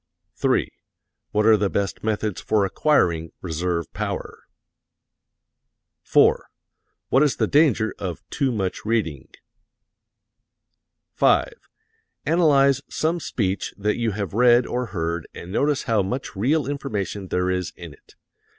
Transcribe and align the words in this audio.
3. 0.35 0.67
What 1.29 1.45
are 1.45 1.55
the 1.57 1.69
best 1.69 2.03
methods 2.03 2.41
for 2.41 2.65
acquiring 2.65 3.31
reserve 3.39 3.93
power? 3.93 4.45
4. 6.01 6.47
What 7.09 7.21
is 7.21 7.35
the 7.35 7.45
danger 7.45 7.93
of 7.99 8.27
too 8.31 8.51
much 8.51 8.83
reading? 8.83 9.27
5. 11.13 11.53
Analyze 12.25 12.81
some 12.89 13.19
speech 13.19 13.75
that 13.77 13.97
you 13.97 14.09
have 14.13 14.33
read 14.33 14.65
or 14.65 14.87
heard 14.87 15.27
and 15.35 15.51
notice 15.51 15.83
how 15.83 16.01
much 16.01 16.35
real 16.35 16.65
information 16.67 17.27
there 17.27 17.51
is 17.51 17.71
in 17.75 17.93
it. 17.93 18.15